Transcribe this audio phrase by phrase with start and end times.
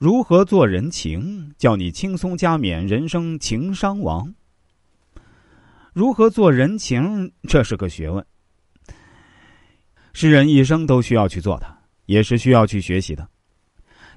[0.00, 4.34] 如何做人情，叫你轻松加冕人生情商王？
[5.92, 8.24] 如何做人情，这是个学问，
[10.14, 11.66] 世人一生都需要去做的，
[12.06, 13.28] 也是需要去学习的。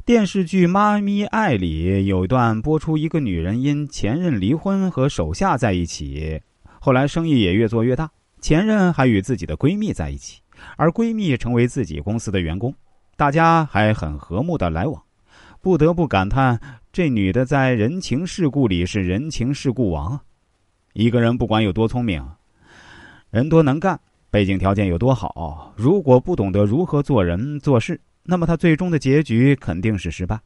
[0.06, 6.42] 电视剧《妈咪爱》里有一段播出，一个女人因前任离婚和手下在一起，
[6.80, 8.10] 后来生意也越做越大，
[8.40, 10.40] 前任还与自己的闺蜜在一起，
[10.78, 12.74] 而闺蜜成为自己公司的员工，
[13.18, 15.04] 大家还很和睦的来往。
[15.64, 16.60] 不得不感叹，
[16.92, 20.22] 这女的在人情世故里是人情世故王啊！
[20.92, 22.22] 一个人不管有多聪明，
[23.30, 23.98] 人多能干，
[24.30, 30.38] 背景条件有多好，如果不懂得如何做人做事，那么他最终的结局肯定是失败。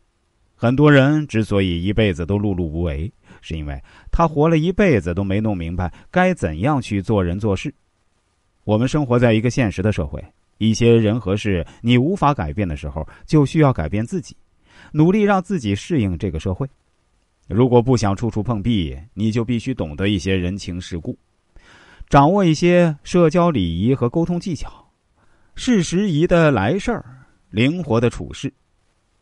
[0.53, 7.73] 很多人之所以一辈子都碌碌无为，是因为他活了一辈子都没弄明白该怎样去做人做事。
[8.65, 10.23] 我们生活在一个现实的社会，
[10.59, 14.37] 一些人和事你无法改变的时候，就需要改变自己。
[14.91, 16.67] 努力让自己适应这个社会。
[17.47, 21.17] 如果不想处处碰壁，你就必须懂得一些人情世故，
[22.09, 24.85] 掌握一些社交礼仪和沟通技巧，
[25.55, 27.05] 适时宜的来事儿，
[27.49, 28.53] 灵活的处事。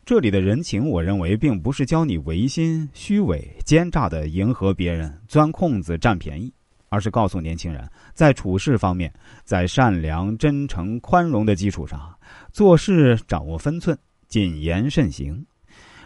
[0.04, 6.52] 这里的人情，我认为并不是教你违心、虚伪、奸诈的迎合别人、钻空子占便宜，
[6.88, 9.12] 而是告诉年轻人，在处事方面，
[9.44, 12.12] 在善良、真诚、宽容的基础上，
[12.52, 15.44] 做事掌握分寸，谨言慎行。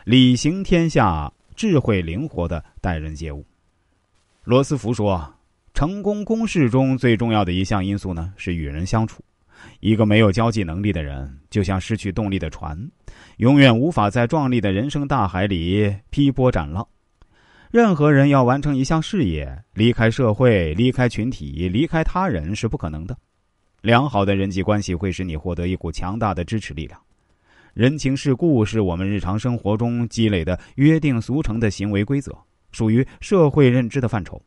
[0.04, 3.44] 礼行天下，智慧灵活的待人接物。
[4.44, 5.34] 罗斯福说
[5.74, 9.22] ：“成功公事中最重要的一项因素呢，是与人相处。
[9.80, 12.90] 一个没有交际能力的人，就像失去动力的船，
[13.36, 16.86] 永远无法在壮丽的人生大海里劈波斩浪。
[17.70, 23.16] 任何人要完成一项事业，离开社会、离开群体、离开他人是不可能的。
[23.82, 26.98] 良好的人际关系会使你获得一股强大的支持力量。”
[27.74, 32.36] 人情世故是我们日常生活中积累的约定俗成的行为规则，
[32.72, 34.40] 属于社会认知的范畴。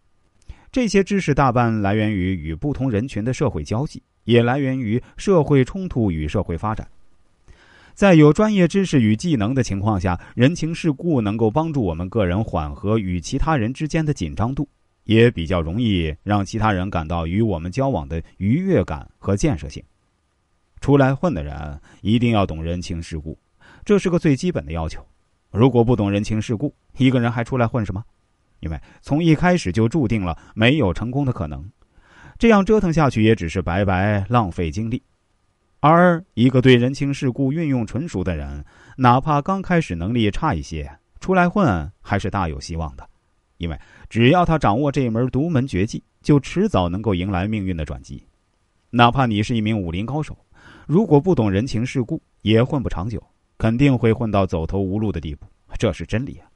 [0.71, 6.85] 这些知识大半来源于与不同人群的社会交际，也来源于社会冲突与社会发展。
[7.94, 14.67] 在有专业知识与技能的情况下，人情世故能够帮助我们个人缓和与其他人之间的紧张度，
[15.03, 19.81] 也比较容易让其他人感到与我们交往的愉悦感和建设性。
[20.83, 23.39] 出来混的人一定要懂人情世故，
[23.85, 25.01] 这是个最基本的要求。
[25.49, 28.03] 如果不懂人情世故，一个人还出来混什么？
[28.59, 31.63] 因为从一开始就注定了没有成功的可能。
[32.38, 35.01] 这样折腾下去也只是白白浪费精力。
[35.79, 38.65] 而一个对人情世故运用纯熟的人，
[38.97, 43.09] 哪怕刚开始能力差一些，出来混还是大有希望的。
[43.55, 43.79] 因为
[44.09, 48.21] 只要他掌握这门独门绝技，就迟早能够迎来命运的转机。
[48.89, 50.38] 哪怕你是一名武林高手。
[50.85, 53.21] 如果不懂人情世故，也混不长久，
[53.57, 55.45] 肯定会混到走投无路的地步。
[55.77, 56.47] 这是真理啊！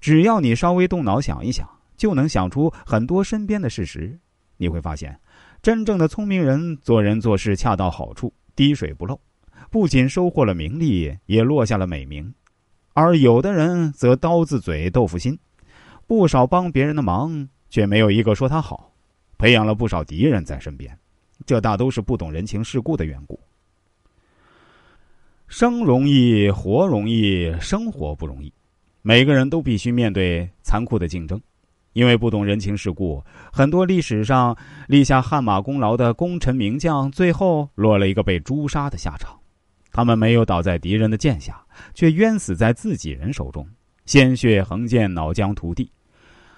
[0.00, 4.18] 只要你稍微动脑想一想，就能想出很多身边的事实。
[4.56, 5.18] 你会发现，
[5.62, 9.20] 真正的聪明人做人做事恰到好处，滴水不漏，
[9.70, 12.34] 不仅收获了名利，也落下了美名。
[12.94, 15.38] 而有的人则刀子嘴豆腐心，
[16.06, 18.92] 不少帮别人的忙，却没有一个说他好，
[19.36, 20.98] 培养了不少敌人在身边。
[21.46, 23.38] 这大都是不懂人情世故的缘故。
[25.48, 28.52] 生容易，活容易，生活不容易。
[29.00, 31.40] 每个人都必须面对残酷的竞争，
[31.94, 34.54] 因为不懂人情世故，很多历史上
[34.88, 39.34] 立下汗马功劳的功臣名将，最后落了一个被诛杀的下场。
[39.90, 41.58] 他们没有倒在敌人的剑下，
[41.94, 43.66] 却冤死在自己人手中，
[44.04, 45.90] 鲜血横溅，脑浆涂地。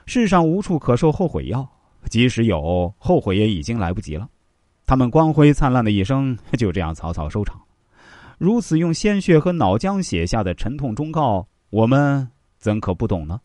[0.04, 1.66] 世上无处可售后悔药，
[2.10, 4.28] 即使有后悔，也已经来不及了。
[4.84, 7.56] 他们光辉灿烂的一生就这样草草收场。
[8.40, 13.38] 如此用鲜血和脑浆写下的沉痛忠告，我们怎可不懂呢？